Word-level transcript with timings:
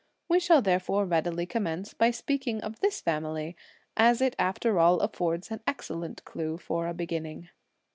We 0.27 0.39
shall 0.39 0.63
therefore 0.63 1.05
readily 1.05 1.45
commence 1.45 1.93
by 1.93 2.09
speaking 2.09 2.59
of 2.61 2.79
this 2.79 3.01
family, 3.01 3.55
as 3.95 4.19
it 4.19 4.35
after 4.39 4.79
all 4.79 4.99
affords 4.99 5.51
an 5.51 5.61
excellent 5.67 6.25
clue 6.25 6.57
for 6.57 6.87
a 6.87 6.93
beginning. 6.95 7.49